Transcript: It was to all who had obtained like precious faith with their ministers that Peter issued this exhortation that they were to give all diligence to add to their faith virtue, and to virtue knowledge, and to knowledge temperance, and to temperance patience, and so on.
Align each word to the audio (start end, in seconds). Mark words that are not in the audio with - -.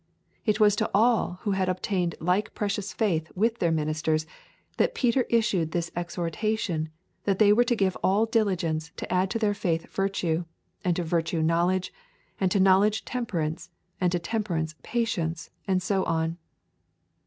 It 0.47 0.59
was 0.59 0.75
to 0.77 0.89
all 0.95 1.37
who 1.43 1.51
had 1.51 1.69
obtained 1.69 2.15
like 2.19 2.55
precious 2.55 2.91
faith 2.91 3.31
with 3.35 3.59
their 3.59 3.71
ministers 3.71 4.25
that 4.77 4.95
Peter 4.95 5.27
issued 5.29 5.73
this 5.73 5.91
exhortation 5.95 6.89
that 7.25 7.37
they 7.37 7.53
were 7.53 7.63
to 7.65 7.75
give 7.75 7.95
all 8.03 8.25
diligence 8.25 8.91
to 8.95 9.13
add 9.13 9.29
to 9.29 9.37
their 9.37 9.53
faith 9.53 9.85
virtue, 9.91 10.45
and 10.83 10.95
to 10.95 11.03
virtue 11.03 11.43
knowledge, 11.43 11.93
and 12.39 12.49
to 12.49 12.59
knowledge 12.59 13.05
temperance, 13.05 13.69
and 14.01 14.11
to 14.11 14.17
temperance 14.17 14.73
patience, 14.81 15.51
and 15.67 15.83
so 15.83 16.03
on. 16.05 16.39